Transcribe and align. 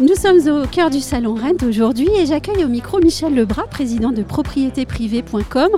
Nous 0.00 0.14
sommes 0.14 0.38
au 0.48 0.66
cœur 0.66 0.88
du 0.88 1.00
salon 1.00 1.34
Rent 1.34 1.62
aujourd'hui 1.68 2.08
et 2.18 2.24
j'accueille 2.24 2.64
au 2.64 2.68
micro 2.68 3.00
Michel 3.00 3.34
Lebras, 3.34 3.66
président 3.66 4.12
de 4.12 4.22
propriétéprivée.com. 4.22 5.68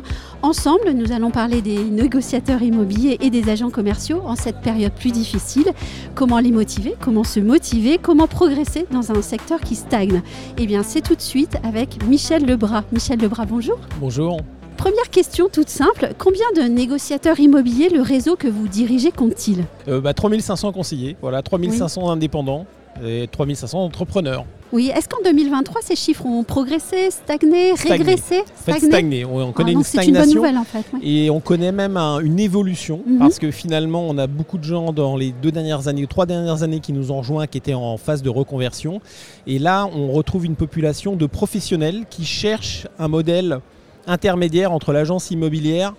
Ensemble, 0.43 0.93
nous 0.95 1.11
allons 1.11 1.32
parler 1.32 1.61
des 1.61 1.79
négociateurs 1.82 2.62
immobiliers 2.62 3.18
et 3.21 3.30
des 3.30 3.50
agents 3.50 3.71
commerciaux 3.71 4.22
en 4.25 4.36
cette 4.36 4.61
période 4.61 4.93
plus 4.93 5.11
difficile. 5.11 5.72
Comment 6.14 6.39
les 6.39 6.53
motiver, 6.53 6.94
comment 7.00 7.25
se 7.25 7.40
motiver, 7.40 7.99
comment 8.00 8.29
progresser 8.29 8.86
dans 8.93 9.11
un 9.11 9.22
secteur 9.22 9.58
qui 9.58 9.75
stagne. 9.75 10.22
Eh 10.57 10.66
bien, 10.66 10.85
c'est 10.85 11.00
tout 11.00 11.16
de 11.16 11.21
suite 11.21 11.57
avec 11.64 12.07
Michel 12.07 12.46
Lebras. 12.46 12.85
Michel 12.93 13.18
Lebras, 13.18 13.46
bonjour. 13.46 13.80
Bonjour. 13.99 14.39
Première 14.77 15.11
question 15.11 15.49
toute 15.52 15.68
simple, 15.68 16.13
combien 16.18 16.46
de 16.54 16.63
négociateurs 16.63 17.41
immobiliers 17.41 17.89
le 17.89 18.02
réseau 18.02 18.36
que 18.36 18.46
vous 18.46 18.68
dirigez 18.68 19.11
compte-t-il? 19.11 19.64
Euh, 19.89 20.00
bah, 20.00 20.14
3500 20.14 20.71
conseillers, 20.71 21.16
voilà, 21.21 21.43
3500 21.43 22.08
indépendants 22.08 22.66
et 23.05 23.29
3500 23.31 23.82
entrepreneurs. 23.85 24.45
Oui, 24.73 24.91
est-ce 24.95 25.07
qu'en 25.07 25.23
2023, 25.23 25.83
ces 25.83 25.96
chiffres 25.96 26.25
ont 26.25 26.45
progressé, 26.45 27.11
stagné, 27.11 27.73
régressé 27.75 28.39
En 28.41 28.73
fait, 28.73 28.81
stagné. 28.81 29.25
On 29.27 29.53
connaît 29.53 29.73
une 29.73 29.83
stagnation. 29.83 30.14
Une 30.14 30.21
bonne 30.25 30.35
nouvelle, 30.35 30.57
en 30.59 30.64
fait, 30.64 30.85
Et 31.03 31.29
on 31.29 31.41
connaît 31.41 31.73
même 31.73 31.99
une 31.99 32.41
évolution, 32.41 33.03
Mhm. 33.06 33.19
parce 33.19 33.39
que 33.39 33.50
finalement, 33.50 34.06
on 34.09 34.17
a 34.17 34.27
beaucoup 34.27 34.56
de 34.56 34.64
gens 34.64 34.92
dans 34.95 35.17
les 35.17 35.33
deux 35.42 35.50
dernières 35.53 35.89
années, 35.89 36.03
ou 36.05 36.06
trois 36.06 36.25
dernières 36.25 36.62
années 36.62 36.81
qui 36.81 36.94
nous 36.94 37.12
ont 37.12 37.19
rejoints, 37.19 37.47
qui 37.47 37.58
étaient 37.58 37.75
en 37.75 37.98
phase 37.98 38.22
de 38.22 38.31
reconversion. 38.31 39.03
Et 39.47 39.59
là, 39.59 39.86
on 39.94 40.11
retrouve 40.12 40.47
une 40.47 40.56
population 40.56 41.16
de 41.16 41.27
professionnels 41.27 42.05
qui 42.09 42.25
cherchent 42.25 42.86
un 42.98 43.09
modèle 43.09 43.59
intermédiaire 44.06 44.72
entre 44.72 44.92
l'agence 44.92 45.31
immobilière 45.31 45.92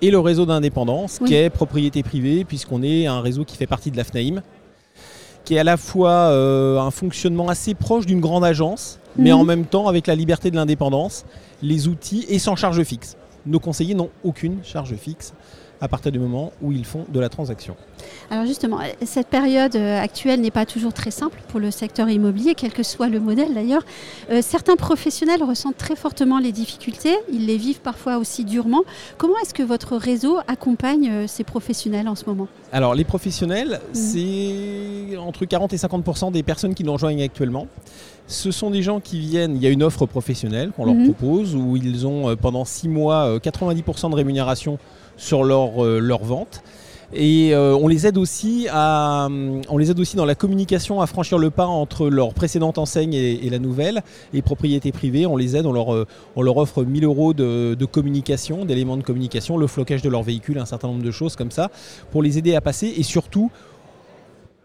et 0.00 0.10
le 0.12 0.20
réseau 0.20 0.46
d'indépendance, 0.46 1.18
Oui. 1.20 1.28
qui 1.28 1.34
est 1.34 1.50
propriété 1.50 2.02
privée, 2.04 2.44
puisqu'on 2.44 2.82
est 2.84 3.06
un 3.06 3.20
réseau 3.20 3.44
qui 3.44 3.56
fait 3.56 3.66
partie 3.66 3.90
de 3.90 3.96
la 3.96 4.04
FNAIM, 4.04 4.42
qui 5.44 5.54
est 5.54 5.58
à 5.58 5.64
la 5.64 5.76
fois 5.76 6.10
euh, 6.10 6.78
un 6.78 6.90
fonctionnement 6.90 7.48
assez 7.48 7.74
proche 7.74 8.06
d'une 8.06 8.20
grande 8.20 8.44
agence, 8.44 8.98
mais 9.16 9.30
Mhm. 9.30 9.36
en 9.38 9.44
même 9.44 9.64
temps 9.64 9.88
avec 9.88 10.06
la 10.06 10.14
liberté 10.14 10.50
de 10.50 10.56
l'indépendance, 10.56 11.24
les 11.62 11.88
outils 11.88 12.24
et 12.28 12.38
sans 12.38 12.56
charge 12.56 12.82
fixe. 12.84 13.16
Nos 13.46 13.58
conseillers 13.60 13.94
n'ont 13.94 14.10
aucune 14.24 14.58
charge 14.62 14.94
fixe 14.94 15.34
à 15.80 15.88
partir 15.88 16.12
du 16.12 16.18
moment 16.20 16.52
où 16.62 16.70
ils 16.70 16.84
font 16.84 17.04
de 17.12 17.18
la 17.18 17.28
transaction. 17.28 17.74
Alors 18.30 18.46
justement, 18.46 18.78
cette 19.04 19.28
période 19.28 19.76
euh, 19.76 20.00
actuelle 20.00 20.40
n'est 20.40 20.50
pas 20.50 20.64
toujours 20.66 20.92
très 20.92 21.10
simple 21.10 21.38
pour 21.48 21.60
le 21.60 21.70
secteur 21.70 22.08
immobilier, 22.08 22.54
quel 22.54 22.72
que 22.72 22.82
soit 22.82 23.08
le 23.08 23.20
modèle 23.20 23.52
d'ailleurs. 23.54 23.82
Euh, 24.30 24.40
certains 24.42 24.76
professionnels 24.76 25.42
ressentent 25.42 25.76
très 25.76 25.96
fortement 25.96 26.38
les 26.38 26.52
difficultés, 26.52 27.16
ils 27.32 27.46
les 27.46 27.56
vivent 27.56 27.80
parfois 27.80 28.16
aussi 28.18 28.44
durement. 28.44 28.82
Comment 29.18 29.34
est-ce 29.42 29.54
que 29.54 29.62
votre 29.62 29.96
réseau 29.96 30.38
accompagne 30.48 31.08
euh, 31.10 31.24
ces 31.26 31.44
professionnels 31.44 32.08
en 32.08 32.14
ce 32.14 32.24
moment? 32.26 32.48
Alors 32.72 32.94
les 32.94 33.04
professionnels, 33.04 33.80
c'est 33.92 35.16
entre 35.18 35.44
40 35.44 35.72
et 35.72 35.76
50% 35.76 36.32
des 36.32 36.42
personnes 36.42 36.74
qui 36.74 36.84
nous 36.84 36.92
rejoignent 36.92 37.22
actuellement. 37.22 37.66
Ce 38.26 38.50
sont 38.50 38.70
des 38.70 38.82
gens 38.82 39.00
qui 39.00 39.18
viennent, 39.18 39.56
il 39.56 39.62
y 39.62 39.66
a 39.66 39.70
une 39.70 39.82
offre 39.82 40.06
professionnelle 40.06 40.70
qu'on 40.74 40.84
leur 40.86 40.94
Mhm. 40.94 41.04
propose 41.12 41.54
où 41.54 41.76
ils 41.76 42.06
ont 42.06 42.34
pendant 42.36 42.64
6 42.64 42.88
mois 42.88 43.26
euh, 43.26 43.38
90% 43.38 44.10
de 44.10 44.14
rémunération 44.14 44.78
sur 45.16 45.44
leur, 45.44 45.84
euh, 45.84 45.98
leur 45.98 46.24
vente. 46.24 46.62
Et 47.14 47.52
euh, 47.54 47.76
on 47.76 47.88
les 47.88 48.06
aide 48.06 48.16
aussi 48.16 48.66
à, 48.70 49.26
hum, 49.26 49.60
on 49.68 49.76
les 49.76 49.90
aide 49.90 50.00
aussi 50.00 50.16
dans 50.16 50.24
la 50.24 50.34
communication 50.34 51.00
à 51.02 51.06
franchir 51.06 51.36
le 51.38 51.50
pas 51.50 51.66
entre 51.66 52.08
leur 52.08 52.32
précédente 52.32 52.78
enseigne 52.78 53.12
et, 53.12 53.46
et 53.46 53.50
la 53.50 53.58
nouvelle. 53.58 54.02
Et 54.32 54.40
propriété 54.40 54.92
privée, 54.92 55.26
on 55.26 55.36
les 55.36 55.54
aide, 55.56 55.66
on 55.66 55.72
leur, 55.72 55.92
euh, 55.94 56.06
on 56.36 56.42
leur 56.42 56.56
offre 56.56 56.84
1000 56.84 57.04
euros 57.04 57.34
de, 57.34 57.74
de 57.78 57.84
communication, 57.84 58.64
d'éléments 58.64 58.96
de 58.96 59.02
communication, 59.02 59.58
le 59.58 59.66
flocage 59.66 60.00
de 60.02 60.08
leur 60.08 60.22
véhicule, 60.22 60.58
un 60.58 60.64
certain 60.64 60.88
nombre 60.88 61.02
de 61.02 61.10
choses 61.10 61.36
comme 61.36 61.50
ça, 61.50 61.70
pour 62.10 62.22
les 62.22 62.38
aider 62.38 62.54
à 62.54 62.60
passer. 62.62 62.92
Et 62.96 63.02
surtout, 63.02 63.50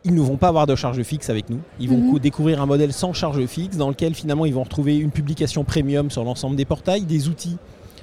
ils 0.06 0.14
ne 0.16 0.22
vont 0.22 0.38
pas 0.38 0.48
avoir 0.48 0.68
de 0.68 0.76
charge 0.76 1.02
fixe 1.04 1.30
avec 1.30 1.50
nous. 1.50 1.60
Ils 1.82 1.90
vont 1.90 1.98
Mhm. 1.98 2.12
co- 2.14 2.20
découvrir 2.20 2.62
un 2.62 2.66
modèle 2.66 2.94
sans 2.94 3.12
charge 3.12 3.46
fixe 3.46 3.76
dans 3.76 3.90
lequel 3.90 4.14
finalement 4.16 4.46
ils 4.46 4.54
vont 4.54 4.64
retrouver 4.64 4.96
une 4.96 5.12
publication 5.12 5.66
premium 5.66 6.10
sur 6.10 6.24
l'ensemble 6.24 6.56
des 6.56 6.64
portails, 6.66 7.02
des 7.04 7.28
outils 7.28 7.58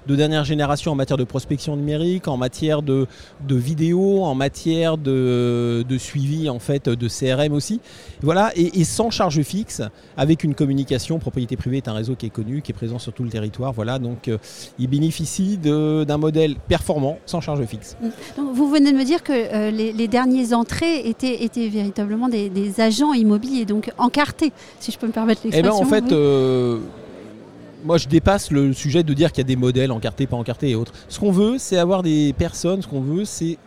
de 0.07 0.17
dernière 0.17 0.45
génération 0.45 0.93
en 0.93 0.95
matière 0.95 1.17
de 1.17 1.25
prospection 1.25 1.77
numérique, 1.77 2.29
en 2.29 2.37
matière 2.37 2.83
de, 2.83 3.07
de 3.49 3.55
vidéo, 3.57 4.23
en 4.25 4.35
matière 4.35 4.99
de, 4.99 5.85
de 5.89 5.99
suivi 5.99 6.49
en 6.49 6.59
fait 6.59 6.89
de 6.89 7.09
CRM 7.09 7.53
aussi. 7.53 7.81
Voilà, 8.23 8.53
et, 8.57 8.81
et 8.81 8.85
sans 8.85 9.11
charge 9.11 9.41
fixe, 9.43 9.83
avec 10.17 10.45
une 10.45 10.55
communication. 10.55 11.19
Propriété 11.19 11.57
privée 11.57 11.79
est 11.79 11.89
un 11.89 11.93
réseau 11.95 12.15
qui 12.17 12.27
est 12.27 12.31
connu, 12.31 12.63
qui 12.63 12.73
est 12.73 12.75
présent 12.75 12.99
sur 12.99 13.13
tout 13.13 13.23
le 13.25 13.31
territoire. 13.31 13.73
Voilà, 13.73 13.99
donc 13.99 14.29
euh, 14.29 14.39
ils 14.79 14.89
bénéficient 14.89 15.57
de- 15.59 16.05
d'un 16.05 16.19
modèle 16.19 16.57
performant 16.69 17.19
sans 17.27 17.41
charge 17.41 17.65
fixe. 17.65 17.97
Donc, 18.37 18.55
Vous 18.55 18.69
venez 18.71 18.93
de 18.93 18.97
me 18.97 19.05
dire 19.05 19.23
que 19.23 19.33
euh, 19.33 19.71
les, 19.71 19.93
les 19.93 20.09
derniers 20.09 20.53
entrées 20.55 21.09
étaient, 21.09 21.43
étaient 21.45 21.69
véritablement 21.69 22.29
des, 22.29 22.49
des 22.51 22.81
agents 22.81 23.13
immobiliers, 23.15 23.65
donc 23.65 23.91
encartés, 23.99 24.53
si 24.81 24.93
je 24.93 24.99
peux 24.99 25.07
me 25.07 25.13
permettre 25.13 25.41
Eh 25.45 25.49
l'expression. 25.51 25.81
ben 25.81 25.87
en 25.87 25.89
fait, 25.91 26.13
euh, 26.13 26.79
moi 27.85 27.99
je 27.99 28.09
dépasse 28.09 28.51
le 28.51 28.73
sujet 28.73 29.03
de 29.03 29.15
dire 29.15 29.31
qu'il 29.31 29.39
y 29.39 29.47
a 29.47 29.49
des 29.49 29.57
modèles 29.57 29.93
encartés, 29.93 30.27
pas 30.27 30.37
encartés 30.37 30.71
et 30.71 30.75
autres. 30.75 30.93
Ce 31.09 31.21
qu'on 31.21 31.31
veut, 31.31 31.57
c'est 31.59 31.77
avoir 31.77 32.03
des 32.03 32.33
personnes, 32.37 32.83
ce 32.83 32.89
qu'on 32.89 33.01
veut, 33.01 33.25
c'est 33.25 33.59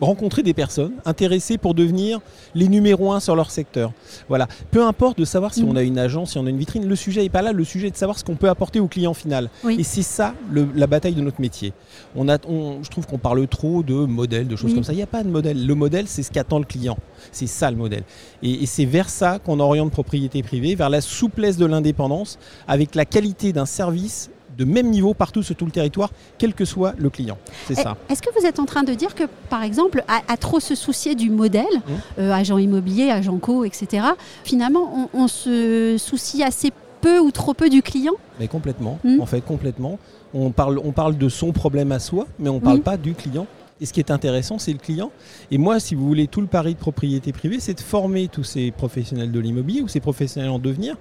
rencontrer 0.00 0.42
des 0.42 0.54
personnes 0.54 0.92
intéressées 1.04 1.58
pour 1.58 1.74
devenir 1.74 2.20
les 2.54 2.68
numéros 2.68 3.12
un 3.12 3.20
sur 3.20 3.36
leur 3.36 3.50
secteur. 3.50 3.92
Voilà. 4.28 4.48
Peu 4.70 4.84
importe 4.84 5.18
de 5.18 5.24
savoir 5.24 5.52
si 5.54 5.62
Mhm. 5.62 5.68
on 5.70 5.76
a 5.76 5.82
une 5.82 5.98
agence, 5.98 6.32
si 6.32 6.38
on 6.38 6.46
a 6.46 6.50
une 6.50 6.58
vitrine, 6.58 6.86
le 6.86 6.96
sujet 6.96 7.22
n'est 7.22 7.28
pas 7.28 7.42
là, 7.42 7.52
le 7.52 7.64
sujet 7.64 7.88
est 7.88 7.90
de 7.92 7.96
savoir 7.96 8.18
ce 8.18 8.24
qu'on 8.24 8.36
peut 8.36 8.48
apporter 8.48 8.80
au 8.80 8.88
client 8.88 9.14
final. 9.14 9.50
Oui. 9.64 9.76
Et 9.78 9.82
c'est 9.82 10.02
ça 10.02 10.34
le- 10.50 10.68
la 10.74 10.86
bataille 10.86 11.14
de 11.14 11.20
notre 11.22 11.40
métier. 11.40 11.72
On 12.16 12.28
a, 12.28 12.38
on- 12.48 12.82
je 12.82 12.88
trouve 12.90 13.06
qu'on 13.06 13.18
parle 13.18 13.46
trop 13.48 13.82
de 13.82 13.94
modèles, 13.94 14.48
de 14.48 14.56
choses 14.56 14.70
Oui. 14.70 14.74
comme 14.74 14.84
ça. 14.84 14.92
Il 14.92 14.96
n'y 14.96 15.02
a 15.02 15.06
pas 15.06 15.22
de 15.22 15.28
modèle. 15.28 15.66
Le 15.66 15.74
modèle, 15.74 16.06
c'est 16.08 16.22
ce 16.22 16.30
qu'attend 16.30 16.58
le 16.58 16.64
client. 16.64 16.96
C'est 17.32 17.46
ça 17.46 17.70
le 17.70 17.76
modèle. 17.76 18.02
Et, 18.42 18.62
et 18.62 18.66
c'est 18.66 18.84
vers 18.84 19.08
ça 19.08 19.38
qu'on 19.38 19.60
oriente 19.60 19.90
propriété 19.90 20.42
privée, 20.42 20.74
vers 20.74 20.90
la 20.90 21.00
souplesse 21.00 21.56
de 21.56 21.66
l'indépendance, 21.66 22.38
avec 22.66 22.94
la 22.94 23.04
qualité 23.04 23.52
d'un 23.52 23.66
service 23.66 24.30
de 24.60 24.64
même 24.66 24.90
niveau 24.90 25.14
partout 25.14 25.42
sur 25.42 25.56
tout 25.56 25.64
le 25.64 25.70
territoire, 25.72 26.10
quel 26.38 26.52
que 26.54 26.64
soit 26.66 26.94
le 26.98 27.08
client. 27.10 27.38
C'est 27.66 27.78
Eh, 27.78 27.82
ça. 27.82 27.96
Est-ce 28.10 28.20
que 28.22 28.28
vous 28.38 28.46
êtes 28.46 28.58
en 28.60 28.66
train 28.66 28.82
de 28.82 28.92
dire 28.92 29.14
que, 29.14 29.24
par 29.48 29.62
exemple, 29.62 30.04
à, 30.06 30.20
à 30.32 30.36
trop 30.36 30.60
se 30.60 30.74
soucier 30.74 31.14
du 31.14 31.30
modèle, 31.30 31.64
Mmh. 31.86 31.92
euh, 32.20 32.32
agent 32.32 32.58
immobilier, 32.58 33.10
agent 33.10 33.36
co, 33.38 33.64
etc., 33.64 34.06
finalement, 34.44 35.08
on, 35.14 35.18
on 35.22 35.28
se 35.28 35.96
soucie 35.98 36.42
assez 36.42 36.70
peu 37.00 37.18
ou 37.18 37.30
trop 37.30 37.54
peu 37.54 37.70
du 37.70 37.80
client? 37.82 38.12
Mais 38.38 38.48
complètement, 38.48 38.98
Mm. 39.02 39.20
en 39.20 39.26
fait, 39.26 39.40
complètement. 39.40 39.98
On 40.34 40.50
parle, 40.50 40.78
on 40.84 40.92
parle 40.92 41.16
de 41.16 41.28
son 41.30 41.52
problème 41.52 41.90
à 41.92 41.98
soi, 41.98 42.26
mais 42.38 42.50
on 42.50 42.56
ne 42.56 42.60
parle 42.60 42.78
Mm. 42.78 42.82
pas 42.82 42.96
du 42.98 43.14
client. 43.14 43.46
Et 43.80 43.86
ce 43.86 43.94
qui 43.94 44.00
est 44.00 44.10
intéressant, 44.10 44.58
c'est 44.58 44.72
le 44.74 44.78
client. 44.78 45.10
Et 45.50 45.56
moi, 45.56 45.80
si 45.80 45.94
vous 45.94 46.06
voulez, 46.06 46.26
tout 46.26 46.42
le 46.42 46.46
pari 46.46 46.74
de 46.74 46.78
propriété 46.78 47.32
privée, 47.32 47.60
c'est 47.60 47.72
de 47.72 47.80
former 47.80 48.28
tous 48.28 48.44
ces 48.44 48.70
professionnels 48.72 49.32
de 49.32 49.40
l'immobilier 49.40 49.80
ou 49.80 49.88
ces 49.88 50.00
professionnels 50.00 50.50
en 50.50 50.58
devenir 50.58 50.96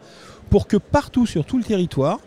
pour 0.50 0.66
que 0.66 0.78
partout 0.78 1.26
sur 1.26 1.44
tout 1.44 1.58
le 1.58 1.64
territoire, 1.66 2.20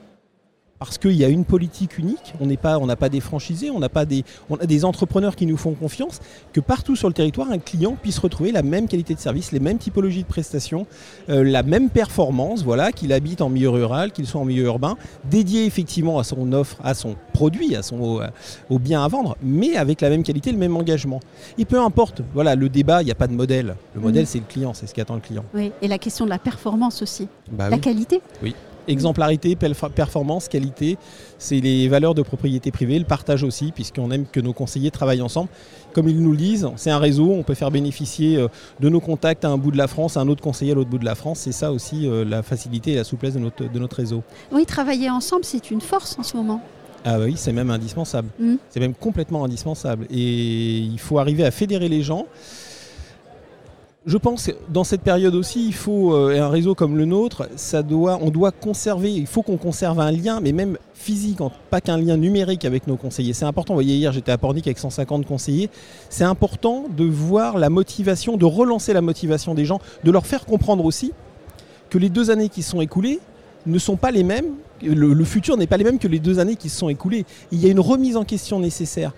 parce 0.86 0.98
qu'il 0.98 1.12
y 1.12 1.24
a 1.24 1.28
une 1.28 1.44
politique 1.44 1.98
unique, 1.98 2.34
on 2.40 2.46
n'est 2.46 2.56
pas, 2.56 2.78
on 2.78 2.86
n'a 2.86 2.96
pas 2.96 3.08
des 3.08 3.20
franchisés, 3.20 3.70
on 3.70 3.78
n'a 3.78 3.88
pas 3.88 4.04
des, 4.04 4.24
on 4.50 4.56
a 4.56 4.66
des 4.66 4.84
entrepreneurs 4.84 5.36
qui 5.36 5.46
nous 5.46 5.56
font 5.56 5.72
confiance, 5.74 6.20
que 6.52 6.60
partout 6.60 6.96
sur 6.96 7.08
le 7.08 7.14
territoire, 7.14 7.50
un 7.50 7.58
client 7.58 7.96
puisse 8.00 8.18
retrouver 8.18 8.52
la 8.52 8.62
même 8.62 8.88
qualité 8.88 9.14
de 9.14 9.20
service, 9.20 9.52
les 9.52 9.60
mêmes 9.60 9.78
typologies 9.78 10.22
de 10.22 10.28
prestations, 10.28 10.86
euh, 11.28 11.44
la 11.44 11.62
même 11.62 11.88
performance, 11.90 12.62
voilà, 12.64 12.92
qu'il 12.92 13.12
habite 13.12 13.40
en 13.42 13.48
milieu 13.48 13.70
rural, 13.70 14.12
qu'il 14.12 14.26
soit 14.26 14.40
en 14.40 14.44
milieu 14.44 14.64
urbain, 14.64 14.96
dédié 15.24 15.64
effectivement 15.66 16.18
à 16.18 16.24
son 16.24 16.52
offre, 16.52 16.78
à 16.82 16.94
son 16.94 17.16
produit, 17.32 17.76
à 17.76 17.82
son 17.82 18.00
au, 18.00 18.20
au 18.70 18.78
bien 18.78 19.04
à 19.04 19.08
vendre, 19.08 19.36
mais 19.42 19.76
avec 19.76 20.00
la 20.00 20.10
même 20.10 20.22
qualité, 20.22 20.52
le 20.52 20.58
même 20.58 20.76
engagement. 20.76 21.20
Et 21.58 21.64
peu 21.64 21.80
importe, 21.80 22.22
voilà, 22.34 22.54
le 22.54 22.68
débat, 22.68 23.02
il 23.02 23.06
n'y 23.06 23.10
a 23.12 23.16
pas 23.16 23.26
de 23.28 23.34
modèle. 23.34 23.76
Le 23.94 24.00
modèle, 24.00 24.22
Mhm. 24.22 24.26
c'est 24.28 24.38
le 24.38 24.44
client, 24.46 24.74
c'est 24.74 24.86
ce 24.86 24.94
qu'attend 24.94 25.14
le 25.14 25.20
client. 25.20 25.44
Oui. 25.54 25.72
Et 25.80 25.88
la 25.88 25.98
question 25.98 26.24
de 26.24 26.30
la 26.30 26.38
performance 26.38 27.02
aussi, 27.02 27.28
Bah 27.50 27.68
la 27.70 27.76
oui. 27.76 27.80
qualité. 27.80 28.20
Exemplarité, 28.88 29.56
performance, 29.56 30.48
qualité, 30.48 30.98
c'est 31.38 31.60
les 31.60 31.88
valeurs 31.88 32.14
de 32.14 32.22
propriété 32.22 32.70
privée, 32.70 32.98
le 32.98 33.04
partage 33.04 33.42
aussi, 33.44 33.72
puisqu'on 33.72 34.10
aime 34.10 34.26
que 34.26 34.40
nos 34.40 34.52
conseillers 34.52 34.90
travaillent 34.90 35.22
ensemble. 35.22 35.48
Comme 35.92 36.08
ils 36.08 36.20
nous 36.20 36.32
le 36.32 36.36
disent, 36.36 36.68
c'est 36.76 36.90
un 36.90 36.98
réseau, 36.98 37.30
on 37.32 37.42
peut 37.42 37.54
faire 37.54 37.70
bénéficier 37.70 38.36
euh, 38.36 38.48
de 38.80 38.88
nos 38.88 39.00
contacts 39.00 39.44
à 39.44 39.50
un 39.50 39.58
bout 39.58 39.70
de 39.70 39.76
la 39.76 39.88
France, 39.88 40.16
à 40.16 40.20
un 40.20 40.28
autre 40.28 40.42
conseiller 40.42 40.72
à 40.72 40.74
l'autre 40.74 40.90
bout 40.90 40.98
de 40.98 41.04
la 41.04 41.14
France. 41.14 41.40
C'est 41.40 41.52
ça 41.52 41.72
aussi 41.72 42.08
euh, 42.08 42.24
la 42.24 42.42
facilité 42.42 42.92
et 42.92 42.96
la 42.96 43.04
souplesse 43.04 43.34
de 43.34 43.40
notre, 43.40 43.70
de 43.70 43.78
notre 43.78 43.96
réseau. 43.96 44.22
Oui, 44.50 44.66
travailler 44.66 45.10
ensemble, 45.10 45.44
c'est 45.44 45.70
une 45.70 45.80
force 45.80 46.16
en 46.18 46.22
ce 46.22 46.36
moment. 46.36 46.60
Ah 47.04 47.18
oui, 47.18 47.34
c'est 47.36 47.52
même 47.52 47.70
indispensable. 47.70 48.28
Mm. 48.38 48.54
C'est 48.70 48.80
même 48.80 48.94
complètement 48.94 49.44
indispensable. 49.44 50.06
Et 50.10 50.78
il 50.78 50.98
faut 50.98 51.18
arriver 51.18 51.44
à 51.44 51.50
fédérer 51.50 51.88
les 51.88 52.02
gens. 52.02 52.26
Je 54.04 54.18
pense 54.18 54.46
que 54.46 54.52
dans 54.68 54.82
cette 54.82 55.02
période 55.02 55.34
aussi, 55.34 55.64
il 55.64 55.74
faut 55.74 56.14
euh, 56.14 56.40
un 56.40 56.48
réseau 56.48 56.74
comme 56.74 56.96
le 56.96 57.04
nôtre, 57.04 57.48
on 57.94 58.30
doit 58.30 58.50
conserver, 58.50 59.12
il 59.12 59.26
faut 59.26 59.42
qu'on 59.42 59.56
conserve 59.56 60.00
un 60.00 60.10
lien, 60.10 60.40
mais 60.40 60.50
même 60.50 60.76
physique, 60.94 61.38
pas 61.70 61.80
qu'un 61.80 61.98
lien 61.98 62.16
numérique 62.16 62.64
avec 62.64 62.88
nos 62.88 62.96
conseillers. 62.96 63.32
C'est 63.32 63.44
important. 63.44 63.74
Vous 63.74 63.78
voyez, 63.78 63.96
hier 63.96 64.12
j'étais 64.12 64.32
à 64.32 64.38
Pornic 64.38 64.66
avec 64.66 64.78
150 64.78 65.24
conseillers. 65.24 65.70
C'est 66.10 66.24
important 66.24 66.86
de 66.96 67.04
voir 67.04 67.58
la 67.58 67.70
motivation, 67.70 68.36
de 68.36 68.44
relancer 68.44 68.92
la 68.92 69.02
motivation 69.02 69.54
des 69.54 69.64
gens, 69.64 69.80
de 70.02 70.10
leur 70.10 70.26
faire 70.26 70.46
comprendre 70.46 70.84
aussi 70.84 71.12
que 71.88 71.98
les 71.98 72.08
deux 72.08 72.30
années 72.30 72.48
qui 72.48 72.62
sont 72.62 72.80
écoulées 72.80 73.20
ne 73.66 73.78
sont 73.78 73.96
pas 73.96 74.10
les 74.10 74.24
mêmes. 74.24 74.54
Le, 74.82 75.12
le 75.12 75.24
futur 75.24 75.56
n'est 75.56 75.68
pas 75.68 75.76
les 75.76 75.84
mêmes 75.84 76.00
que 76.00 76.08
les 76.08 76.18
deux 76.18 76.40
années 76.40 76.56
qui 76.56 76.68
se 76.68 76.78
sont 76.78 76.88
écoulées. 76.88 77.24
Il 77.52 77.60
y 77.60 77.66
a 77.66 77.70
une 77.70 77.78
remise 77.78 78.16
en 78.16 78.24
question 78.24 78.58
nécessaire. 78.58 79.12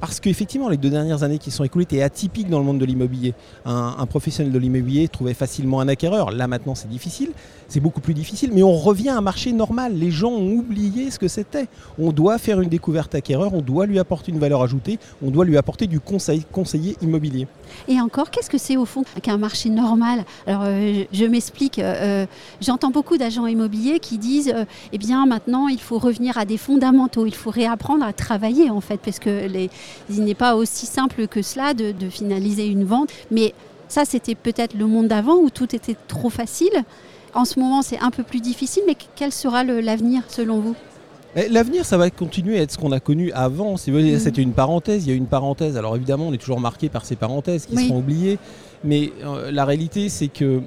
Parce 0.00 0.20
qu'effectivement, 0.20 0.68
les 0.68 0.76
deux 0.76 0.90
dernières 0.90 1.22
années 1.22 1.38
qui 1.38 1.50
sont 1.50 1.64
écoulées 1.64 1.84
étaient 1.84 2.02
atypiques 2.02 2.50
dans 2.50 2.58
le 2.58 2.64
monde 2.64 2.78
de 2.78 2.84
l'immobilier. 2.84 3.34
Un, 3.64 4.04
professionnel 4.06 4.52
de 4.52 4.58
l'immobilier 4.58 5.08
trouvait 5.08 5.34
facilement 5.34 5.80
un 5.80 5.88
acquéreur. 5.88 6.30
Là, 6.30 6.46
maintenant, 6.46 6.74
c'est 6.74 6.88
difficile. 6.88 7.30
C'est 7.68 7.80
beaucoup 7.80 8.00
plus 8.00 8.14
difficile. 8.14 8.50
Mais 8.52 8.62
on 8.62 8.74
revient 8.74 9.08
à 9.08 9.16
un 9.16 9.22
marché 9.22 9.52
normal. 9.52 9.94
Les 9.94 10.10
gens 10.10 10.30
ont 10.30 10.52
oublié 10.52 11.10
ce 11.10 11.18
que 11.18 11.28
c'était. 11.28 11.68
On 11.98 12.12
doit 12.12 12.38
faire 12.38 12.60
une 12.60 12.68
découverte 12.68 13.14
acquéreur. 13.14 13.54
On 13.54 13.62
doit 13.62 13.86
lui 13.86 13.98
apporter 13.98 14.30
une 14.30 14.38
valeur 14.38 14.62
ajoutée. 14.62 14.98
On 15.24 15.30
doit 15.30 15.44
lui 15.44 15.56
apporter 15.56 15.86
du 15.86 16.00
conseil, 16.00 16.44
conseiller 16.52 16.96
immobilier. 17.00 17.46
Et 17.88 18.00
encore, 18.00 18.30
qu'est-ce 18.30 18.50
que 18.50 18.58
c'est 18.58 18.76
au 18.76 18.84
fond 18.84 19.04
qu'un 19.22 19.38
marché 19.38 19.70
normal? 19.70 20.24
Alors, 20.46 20.62
euh, 20.64 21.04
je 21.12 21.24
m'explique. 21.24 21.78
Euh, 21.78 22.26
j'entends 22.60 22.90
beaucoup 22.90 23.16
d'agents 23.16 23.46
immobiliers 23.46 23.98
qui 24.00 24.18
disent 24.18 24.52
euh, 24.54 24.64
eh 24.92 24.98
bien, 24.98 25.24
maintenant, 25.26 25.68
il 25.68 25.80
faut 25.80 25.98
revenir 25.98 26.36
à 26.36 26.44
des 26.44 26.58
fondamentaux. 26.58 27.26
Il 27.26 27.34
faut 27.34 27.50
réapprendre 27.50 28.04
à 28.04 28.12
travailler, 28.12 28.70
en 28.70 28.80
fait, 28.80 29.00
parce 29.02 29.18
que 29.18 29.46
les 29.46 29.70
il 30.10 30.24
n'est 30.24 30.34
pas 30.34 30.56
aussi 30.56 30.86
simple 30.86 31.26
que 31.26 31.42
cela 31.42 31.74
de, 31.74 31.94
finaliser 32.08 32.66
une 32.66 32.84
vente. 32.84 33.10
Mais 33.30 33.54
ça, 33.88 34.04
c'était 34.04 34.34
peut-être 34.34 34.74
le 34.74 34.86
monde 34.86 35.08
d'avant 35.08 35.36
où 35.36 35.50
tout 35.50 35.74
était 35.74 35.96
trop 36.08 36.30
facile. 36.30 36.84
En 37.34 37.44
ce 37.44 37.58
moment, 37.58 37.82
c'est 37.82 37.98
un 37.98 38.10
peu 38.10 38.22
plus 38.22 38.40
difficile, 38.40 38.82
mais 38.86 38.96
quel 39.16 39.32
sera 39.32 39.64
l'avenir 39.64 40.22
selon 40.28 40.60
vous? 40.60 40.76
L'avenir, 41.50 41.84
ça 41.84 41.96
va 41.96 42.10
continuer 42.10 42.60
à 42.60 42.62
être 42.62 42.70
ce 42.70 42.78
qu'on 42.78 42.92
a 42.92 43.00
connu 43.00 43.32
avant. 43.32 43.74
Mm. 43.74 44.18
C'était 44.18 44.42
une 44.42 44.52
parenthèse, 44.52 45.04
il 45.04 45.08
y 45.08 45.12
a 45.12 45.16
une 45.16 45.26
parenthèse. 45.26 45.76
Alors 45.76 45.96
évidemment, 45.96 46.28
on 46.28 46.32
est 46.32 46.38
toujours 46.38 46.60
marqué 46.60 46.88
par 46.88 47.04
ces 47.04 47.16
parenthèses 47.16 47.66
qui 47.66 47.76
seront 47.76 47.98
oubliées. 47.98 48.38
Mais 48.84 49.12
euh, 49.24 49.50
la 49.50 49.64
réalité, 49.64 50.08
c'est 50.08 50.28
que 50.28 50.60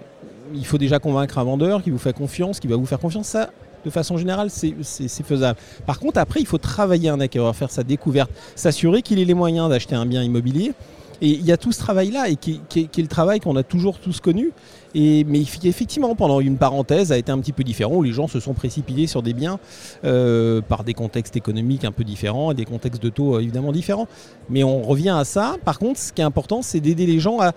il 0.53 0.65
faut 0.65 0.77
déjà 0.77 0.99
convaincre 0.99 1.37
un 1.37 1.43
vendeur 1.43 1.83
qui 1.83 1.89
vous 1.89 1.97
fait 1.97 2.13
confiance, 2.13 2.59
qui 2.59 2.67
va 2.67 2.75
vous 2.75 2.85
faire 2.85 2.99
confiance. 2.99 3.27
Ça, 3.27 3.49
de 3.87 3.91
façon 3.91 4.17
générale, 4.17 4.49
c'est 4.49 5.23
faisable. 5.23 5.57
Par 5.85 5.99
contre, 5.99 6.19
après, 6.19 6.41
il 6.41 6.45
faut 6.45 6.57
travailler 6.57 7.09
un 7.09 7.21
acquéreur, 7.21 7.55
faire 7.55 7.71
sa 7.71 7.83
découverte, 7.83 8.29
s'assurer 8.55 9.01
qu'il 9.01 9.17
ait 9.19 9.25
les 9.25 9.33
moyens 9.33 9.69
d'acheter 9.69 9.95
un 9.95 10.05
bien 10.05 10.23
immobilier. 10.23 10.73
Et 11.21 11.29
il 11.29 11.45
y 11.45 11.51
a 11.51 11.57
tout 11.57 11.71
ce 11.71 11.79
travail-là, 11.79 12.29
et 12.29 12.35
qui, 12.35 12.61
est 12.75 12.97
le 12.97 13.07
travail 13.07 13.39
qu'on 13.39 13.55
a 13.55 13.63
toujours 13.63 13.97
tous 13.97 14.19
connu. 14.19 14.51
Et, 14.93 15.23
mais 15.23 15.41
effectivement, 15.41 16.13
pendant 16.15 16.41
une 16.41 16.57
parenthèse, 16.57 17.11
a 17.11 17.17
été 17.17 17.31
un 17.31 17.39
petit 17.39 17.53
peu 17.53 17.63
différent, 17.63 17.95
où 17.95 18.03
les 18.03 18.11
gens 18.11 18.27
se 18.27 18.39
sont 18.39 18.53
précipités 18.53 19.07
sur 19.07 19.23
des 19.23 19.33
biens 19.33 19.57
euh, 20.05 20.61
par 20.61 20.83
des 20.83 20.93
contextes 20.93 21.35
économiques 21.35 21.85
un 21.85 21.91
peu 21.91 22.03
différents 22.03 22.51
et 22.51 22.55
des 22.55 22.65
contextes 22.65 23.01
de 23.01 23.09
taux 23.09 23.35
euh, 23.35 23.39
évidemment 23.39 23.71
différents. 23.71 24.07
Mais 24.49 24.63
on 24.63 24.83
revient 24.83 25.15
à 25.17 25.23
ça. 25.23 25.55
Par 25.65 25.79
contre, 25.79 25.99
ce 25.99 26.13
qui 26.13 26.21
est 26.21 26.25
important, 26.25 26.61
c'est 26.61 26.81
d'aider 26.81 27.07
les 27.07 27.19
gens 27.19 27.39
à 27.39 27.53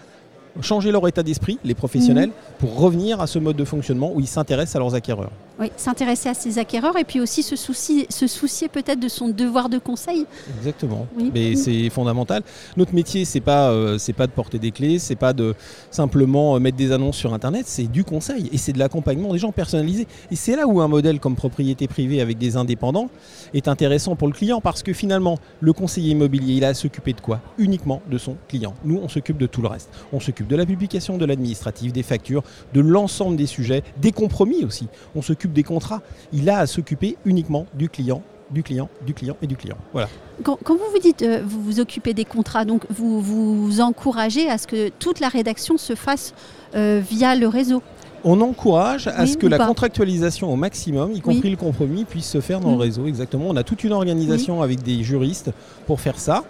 changer 0.60 0.92
leur 0.92 1.06
état 1.08 1.22
d'esprit, 1.22 1.58
les 1.64 1.74
professionnels, 1.74 2.28
mhm. 2.28 2.34
pour 2.58 2.78
revenir 2.78 3.20
à 3.20 3.26
ce 3.26 3.38
mode 3.38 3.56
de 3.56 3.64
fonctionnement 3.64 4.12
où 4.14 4.20
ils 4.20 4.26
s'intéressent 4.26 4.76
à 4.76 4.78
leurs 4.80 4.94
acquéreurs. 4.94 5.30
Oui, 5.60 5.70
s'intéresser 5.76 6.30
à 6.30 6.34
ses 6.34 6.58
acquéreurs 6.58 6.96
et 6.98 7.04
puis 7.04 7.20
aussi 7.20 7.42
se 7.42 7.54
soucier, 7.54 8.06
se 8.08 8.26
soucier 8.26 8.68
peut-être 8.68 8.98
de 8.98 9.08
son 9.08 9.28
devoir 9.28 9.68
de 9.68 9.76
conseil. 9.76 10.24
Exactement. 10.56 11.06
Mais 11.34 11.54
c'est 11.54 11.90
fondamental. 11.90 12.42
Notre 12.78 12.94
métier, 12.94 13.26
c'est 13.26 13.40
pas 13.40 13.70
euh, 13.70 13.98
c'est 13.98 14.14
pas 14.14 14.26
de 14.26 14.32
porter 14.32 14.58
des 14.58 14.70
clés, 14.70 14.98
c'est 14.98 15.16
pas 15.16 15.34
de 15.34 15.54
simplement 15.90 16.56
euh, 16.56 16.60
mettre 16.60 16.78
des 16.78 16.92
annonces 16.92 17.18
sur 17.18 17.34
Internet, 17.34 17.66
c'est 17.66 17.84
du 17.84 18.04
conseil 18.04 18.48
et 18.52 18.56
c'est 18.56 18.72
de 18.72 18.78
l'accompagnement 18.78 19.34
des 19.34 19.38
gens 19.38 19.52
personnalisés. 19.52 20.06
Et 20.30 20.36
c'est 20.36 20.56
là 20.56 20.66
où 20.66 20.80
un 20.80 20.88
modèle 20.88 21.20
comme 21.20 21.36
propriété 21.36 21.88
privée 21.88 22.22
avec 22.22 22.38
des 22.38 22.56
indépendants 22.56 23.10
est 23.52 23.68
intéressant 23.68 24.16
pour 24.16 24.28
le 24.28 24.32
client 24.32 24.62
parce 24.62 24.82
que 24.82 24.94
finalement, 24.94 25.38
le 25.60 25.74
conseiller 25.74 26.12
immobilier, 26.12 26.54
il 26.54 26.64
a 26.64 26.68
à 26.68 26.74
s'occuper 26.74 27.12
de 27.12 27.20
quoi? 27.20 27.40
Uniquement 27.58 28.00
de 28.10 28.16
son 28.16 28.36
client. 28.48 28.72
Nous, 28.82 28.98
on 29.02 29.08
s'occupe 29.08 29.36
de 29.36 29.46
tout 29.46 29.60
le 29.60 29.68
reste. 29.68 29.90
On 30.10 30.20
s'occupe 30.20 30.39
de 30.48 30.56
la 30.56 30.66
publication 30.66 31.18
de 31.18 31.24
l'administratif, 31.24 31.92
des 31.92 32.02
factures, 32.02 32.42
de 32.74 32.80
l'ensemble 32.80 33.36
des 33.36 33.46
sujets, 33.46 33.82
des 33.98 34.12
compromis 34.12 34.64
aussi. 34.64 34.88
On 35.14 35.22
s'occupe 35.22 35.52
des 35.52 35.62
contrats. 35.62 36.02
Il 36.32 36.48
a 36.50 36.58
à 36.58 36.66
s'occuper 36.66 37.16
uniquement 37.24 37.66
du 37.74 37.88
client 37.88 38.22
du 38.50 38.64
client, 38.64 38.88
du 39.06 39.14
client 39.14 39.36
et 39.42 39.46
du 39.46 39.56
client. 39.56 39.76
Voilà. 39.92 40.08
Quand, 40.42 40.58
vous 40.66 40.78
vous 40.92 40.98
dites 41.00 41.22
euh, 41.22 41.40
vous 41.46 41.62
vous 41.62 41.80
occupez 41.80 42.14
des 42.14 42.24
contrats, 42.24 42.64
donc 42.64 42.82
vous 42.90 43.20
vous 43.20 43.80
encouragez 43.80 44.48
à 44.48 44.58
ce 44.58 44.66
que 44.66 44.88
toute 44.88 45.20
la 45.20 45.28
rédaction 45.28 45.76
se 45.76 45.94
fasse 45.94 46.34
euh, 46.74 47.00
via 47.00 47.36
le 47.36 47.46
réseau 47.46 47.82
on 48.22 48.40
encourage 48.42 49.06
à 49.06 49.26
ce 49.26 49.38
que 49.38 49.46
la 49.46 49.58
contractualisation 49.58 50.52
au 50.52 50.56
maximum, 50.56 51.12
y 51.12 51.20
compris 51.20 51.48
le 51.48 51.56
compromis, 51.56 52.04
puisse 52.04 52.28
se 52.28 52.42
faire 52.42 52.60
dans 52.60 52.72
le 52.72 52.76
réseau. 52.76 53.06
Exactement. 53.06 53.46
On 53.48 53.56
a 53.56 53.62
toute 53.62 53.82
une 53.82 53.92
organisation 53.92 54.60
avec 54.60 54.82
des 54.82 55.02
juristes 55.02 55.52
pour 55.86 56.00
faire 56.00 56.18
ça. 56.18 56.44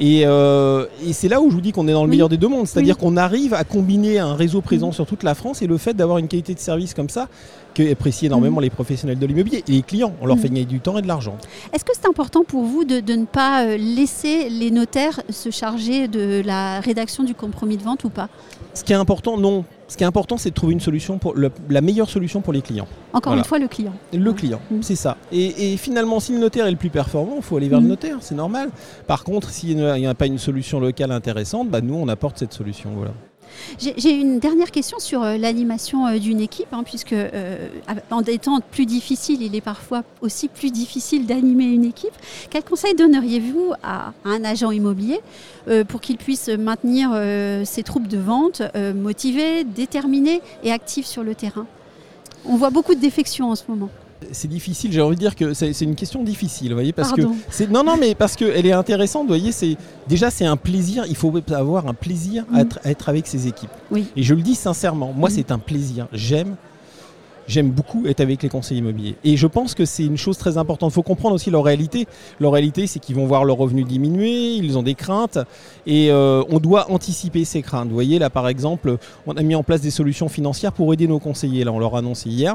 Euh, 0.00 0.86
et, 1.06 1.12
c'est 1.12 1.28
là 1.28 1.40
où 1.40 1.50
je 1.50 1.54
vous 1.54 1.60
dis 1.60 1.72
qu'on 1.72 1.88
est 1.88 1.92
dans 1.92 2.04
le 2.04 2.10
meilleur 2.10 2.28
des 2.28 2.36
deux 2.36 2.48
mondes. 2.48 2.66
C'est-à-dire 2.66 2.96
qu'on 2.96 3.16
arrive 3.16 3.54
à 3.54 3.64
combiner 3.64 4.18
un 4.18 4.34
réseau 4.34 4.60
présent 4.60 4.92
sur 4.92 5.06
toute 5.06 5.22
la 5.22 5.34
France 5.34 5.62
et 5.62 5.66
le 5.66 5.76
fait 5.78 5.94
d'avoir 5.94 6.18
une 6.18 6.28
qualité 6.28 6.54
de 6.54 6.58
service 6.58 6.94
comme 6.94 7.08
ça, 7.08 7.28
qui 7.74 7.90
apprécie 7.90 8.26
énormément 8.26 8.60
mm. 8.60 8.64
les 8.64 8.70
professionnels 8.70 9.18
de 9.18 9.26
l'immobilier 9.26 9.64
et 9.68 9.72
les 9.72 9.82
clients. 9.82 10.12
On 10.20 10.26
leur 10.26 10.36
mm. 10.36 10.40
fait 10.40 10.48
gagner 10.48 10.64
du 10.64 10.80
temps 10.80 10.98
et 10.98 11.02
de 11.02 11.08
l'argent. 11.08 11.36
Est-ce 11.72 11.84
que 11.84 11.92
c'est 11.94 12.08
important 12.08 12.44
pour 12.44 12.64
vous 12.64 12.84
de, 12.84 13.00
ne 13.12 13.24
pas 13.24 13.64
euh, 13.64 13.76
laisser 13.76 14.48
les 14.48 14.70
notaires 14.70 15.20
se 15.30 15.50
charger 15.50 16.08
de 16.08 16.42
la 16.44 16.80
rédaction 16.80 17.24
du 17.24 17.34
compromis 17.34 17.76
de 17.76 17.82
vente 17.82 18.04
ou 18.04 18.10
pas? 18.10 18.28
Ce 18.74 18.84
qui 18.84 18.92
est 18.92 18.96
important, 18.96 19.36
non. 19.38 19.64
Ce 19.88 19.96
qui 19.96 20.04
est 20.04 20.06
important, 20.06 20.36
c'est 20.36 20.50
de 20.50 20.54
trouver 20.54 20.74
une 20.74 20.80
solution 20.80 21.18
pour 21.18 21.34
la 21.34 21.80
meilleure 21.80 22.10
solution 22.10 22.42
pour 22.42 22.52
les 22.52 22.60
clients. 22.60 22.86
Encore 23.14 23.34
une 23.34 23.44
fois, 23.44 23.58
le 23.58 23.68
client. 23.68 23.94
Le 24.12 24.32
client, 24.34 24.60
mm. 24.70 24.82
c'est 24.82 24.96
ça. 24.96 25.16
Et, 25.32 25.76
finalement, 25.78 26.20
si 26.20 26.32
le 26.32 26.38
notaire 26.38 26.66
est 26.66 26.70
le 26.70 26.76
plus 26.76 26.90
performant, 26.90 27.36
il 27.36 27.42
faut 27.42 27.56
aller 27.56 27.68
vers 27.68 27.80
le 27.80 27.86
notaire, 27.86 28.18
c'est 28.20 28.34
normal. 28.34 28.68
Par 29.06 29.24
contre, 29.24 29.48
s'il 29.50 29.76
n'y 29.76 30.06
a 30.06 30.14
pas 30.14 30.26
une 30.26 30.38
solution 30.38 30.78
locale 30.78 31.10
intéressante, 31.10 31.70
bah, 31.70 31.80
nous, 31.80 31.94
on 31.94 32.08
apporte 32.08 32.38
cette 32.38 32.52
solution. 32.52 32.90
Voilà. 32.94 33.12
J'ai 33.78 34.10
une 34.10 34.38
dernière 34.38 34.70
question 34.70 34.98
sur 34.98 35.22
euh, 35.22 35.36
l'animation 35.36 36.06
euh, 36.06 36.18
d'une 36.18 36.40
équipe, 36.40 36.72
hein, 36.72 36.82
puisque 36.84 37.12
euh, 37.12 37.68
en 38.10 38.22
étant 38.22 38.60
plus 38.60 38.86
difficile, 38.86 39.42
il 39.42 39.54
est 39.54 39.60
parfois 39.60 40.02
aussi 40.20 40.48
plus 40.48 40.70
difficile 40.70 41.26
d'animer 41.26 41.64
une 41.64 41.84
équipe. 41.84 42.14
Quel 42.50 42.64
conseil 42.64 42.94
donneriez-vous 42.94 43.72
à, 43.82 44.12
un 44.24 44.44
agent 44.44 44.70
immobilier 44.70 45.20
pour 45.88 46.00
qu'il 46.00 46.16
puisse 46.16 46.48
maintenir 46.48 47.10
ses 47.64 47.82
troupes 47.82 48.08
de 48.08 48.18
vente 48.18 48.62
motivées, 48.94 49.64
déterminées 49.64 50.40
et 50.64 50.72
actives 50.72 51.06
sur 51.06 51.22
le 51.22 51.34
terrain? 51.34 51.66
On 52.46 52.56
voit 52.56 52.70
beaucoup 52.70 52.94
de 52.94 53.00
défections 53.00 53.50
en 53.50 53.54
ce 53.54 53.64
moment 53.68 53.90
c'est 54.32 54.48
difficile. 54.48 54.92
J'ai 54.92 55.00
envie 55.00 55.16
de 55.16 55.20
dire 55.20 55.36
que 55.36 55.54
c'est 55.54 55.80
une 55.80 55.94
question 55.94 56.22
difficile, 56.22 56.68
vous 56.68 56.74
voyez, 56.74 56.92
parce 56.92 57.12
que 57.12 57.22
non, 57.70 57.84
non, 57.84 57.96
mais 57.98 58.14
parce 58.14 58.36
qu'elle 58.36 58.66
est 58.66 58.72
intéressante. 58.72 59.22
Vous 59.22 59.28
voyez, 59.28 59.52
c'est 59.52 59.76
déjà 60.08 60.30
c'est 60.30 60.46
un 60.46 60.56
plaisir. 60.56 61.04
Il 61.08 61.16
faut 61.16 61.32
avoir 61.50 61.86
un 61.86 61.94
plaisir 61.94 62.44
à, 62.52 62.64
mm. 62.64 62.68
être, 62.84 63.08
avec 63.08 63.26
ses 63.26 63.46
équipes. 63.46 63.70
Et 64.16 64.22
je 64.22 64.34
le 64.34 64.42
dis 64.42 64.54
sincèrement, 64.54 65.12
moi, 65.12 65.28
mm. 65.28 65.32
c'est 65.32 65.50
un 65.52 65.58
plaisir. 65.58 66.08
J'aime. 66.12 66.56
J'aime 67.46 67.70
beaucoup 67.70 68.06
être 68.06 68.20
avec 68.20 68.42
les 68.42 68.50
conseillers 68.50 68.80
immobiliers. 68.80 69.16
Et 69.24 69.38
je 69.38 69.46
pense 69.46 69.74
que 69.74 69.86
c'est 69.86 70.04
une 70.04 70.18
chose 70.18 70.36
très 70.36 70.58
importante. 70.58 70.92
Il 70.92 70.94
faut 70.94 71.02
comprendre 71.02 71.34
aussi 71.34 71.50
leur 71.50 71.64
réalité. 71.64 72.06
Leur 72.40 72.52
réalité, 72.52 72.86
c'est 72.86 72.98
qu'ils 72.98 73.16
vont 73.16 73.24
voir 73.24 73.46
leurs 73.46 73.56
revenus 73.56 73.86
diminuer, 73.86 74.56
ils 74.56 74.76
ont 74.76 74.82
des 74.82 74.94
craintes, 74.94 75.38
et 75.86 76.10
euh, 76.10 76.42
on 76.50 76.58
doit 76.58 76.90
anticiper 76.90 77.46
ces 77.46 77.62
craintes. 77.62 77.88
Vous 77.88 77.94
voyez, 77.94 78.18
là, 78.18 78.28
par 78.28 78.48
exemple, 78.48 78.98
on 79.26 79.32
a 79.32 79.42
mis 79.42 79.54
en 79.54 79.62
place 79.62 79.80
des 79.80 79.90
solutions 79.90 80.28
financières 80.28 80.72
pour 80.72 80.92
aider 80.92 81.06
nos 81.06 81.20
conseillers. 81.20 81.64
Là, 81.64 81.72
on 81.72 81.78
leur 81.78 81.94
a 81.94 82.00
annoncé 82.00 82.28
hier. 82.28 82.54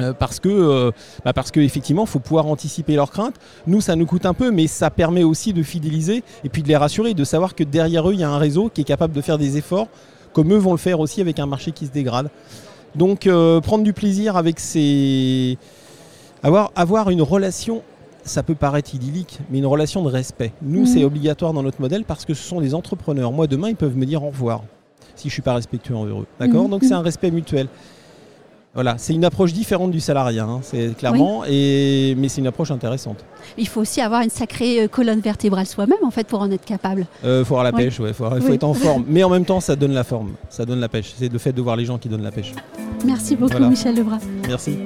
Euh, 0.00 0.12
parce 0.12 0.40
que 0.40 0.48
euh, 0.48 0.90
bah 1.24 1.32
parce 1.32 1.52
que 1.52 1.60
effectivement 1.60 2.04
faut 2.04 2.18
pouvoir 2.18 2.48
anticiper 2.48 2.96
leurs 2.96 3.12
craintes 3.12 3.36
nous 3.68 3.80
ça 3.80 3.94
nous 3.94 4.06
coûte 4.06 4.26
un 4.26 4.34
peu 4.34 4.50
mais 4.50 4.66
ça 4.66 4.90
permet 4.90 5.22
aussi 5.22 5.52
de 5.52 5.62
fidéliser 5.62 6.24
et 6.42 6.48
puis 6.48 6.64
de 6.64 6.68
les 6.68 6.76
rassurer 6.76 7.14
de 7.14 7.22
savoir 7.22 7.54
que 7.54 7.62
derrière 7.62 8.08
eux 8.10 8.12
il 8.12 8.18
y 8.18 8.24
a 8.24 8.28
un 8.28 8.38
réseau 8.38 8.68
qui 8.74 8.80
est 8.80 8.84
capable 8.84 9.12
de 9.14 9.20
faire 9.20 9.38
des 9.38 9.56
efforts 9.56 9.86
comme 10.32 10.52
eux 10.52 10.56
vont 10.56 10.72
le 10.72 10.78
faire 10.78 10.98
aussi 10.98 11.20
avec 11.20 11.38
un 11.38 11.46
marché 11.46 11.70
qui 11.70 11.86
se 11.86 11.92
dégrade 11.92 12.28
donc 12.96 13.28
euh, 13.28 13.60
prendre 13.60 13.84
du 13.84 13.92
plaisir 13.92 14.36
avec 14.36 14.58
ces 14.58 15.58
avoir 16.42 16.72
avoir 16.74 17.10
une 17.10 17.22
relation 17.22 17.82
ça 18.24 18.42
peut 18.42 18.54
paraître 18.54 18.94
idyllique, 18.94 19.38
mais 19.50 19.58
une 19.58 19.66
relation 19.66 20.02
de 20.02 20.08
respect. 20.08 20.52
Nous, 20.62 20.80
mhm. 20.80 20.86
c'est 20.86 21.04
obligatoire 21.04 21.52
dans 21.52 21.62
notre 21.62 21.80
modèle 21.80 22.04
parce 22.04 22.24
que 22.24 22.32
ce 22.32 22.42
sont 22.42 22.60
des 22.60 22.74
entrepreneurs. 22.74 23.32
Moi, 23.32 23.46
demain, 23.46 23.68
ils 23.68 23.76
peuvent 23.76 23.96
me 23.96 24.06
dire 24.06 24.24
au 24.24 24.28
revoir 24.28 24.62
si 25.14 25.24
je 25.24 25.26
ne 25.28 25.32
suis 25.32 25.42
pas 25.42 25.54
respectueux 25.54 25.94
envers 25.94 26.20
eux. 26.20 26.26
D'accord? 26.40 26.64
Mhm. 26.64 26.70
Donc, 26.70 26.84
c'est 26.84 26.94
un 26.94 27.02
respect 27.02 27.30
mutuel. 27.30 27.68
Voilà, 28.74 28.96
c'est 28.98 29.14
une 29.14 29.24
approche 29.24 29.52
différente 29.52 29.92
du 29.92 30.00
salariat, 30.00 30.44
hein, 30.44 30.60
c'est 30.62 30.96
clairement, 30.96 31.44
et, 31.46 32.16
mais 32.18 32.28
c'est 32.28 32.40
une 32.40 32.48
approche 32.48 32.72
intéressante. 32.72 33.24
Il 33.56 33.68
faut 33.68 33.80
aussi 33.80 34.00
avoir 34.00 34.22
une 34.22 34.30
sacrée 34.30 34.82
euh, 34.82 34.88
colonne 34.88 35.20
vertébrale 35.20 35.66
soi-même, 35.66 35.98
en 36.04 36.10
fait, 36.10 36.26
pour 36.26 36.40
en 36.40 36.50
être 36.50 36.64
capable. 36.64 37.06
Il 37.22 37.28
euh, 37.28 37.44
faut 37.44 37.54
avoir 37.54 37.64
la 37.64 37.72
pêche, 37.72 38.00
il 38.04 38.12
faut, 38.12 38.26
être 38.52 38.64
en 38.64 38.74
forme. 38.74 39.04
Mais 39.06 39.22
en 39.22 39.30
même 39.30 39.44
temps, 39.44 39.60
ça 39.60 39.76
donne 39.76 39.92
la 39.92 40.02
forme, 40.02 40.32
ça 40.48 40.64
donne 40.64 40.80
la 40.80 40.88
pêche. 40.88 41.14
C'est 41.16 41.32
le 41.32 41.38
fait 41.38 41.52
de 41.52 41.62
voir 41.62 41.76
les 41.76 41.84
gens 41.84 41.98
qui 41.98 42.08
donnent 42.08 42.24
la 42.24 42.32
pêche. 42.32 42.52
Merci 43.04 43.36
beaucoup, 43.36 43.58
Michel 43.58 43.94
Lebras. 43.94 44.18
Merci. 44.48 44.76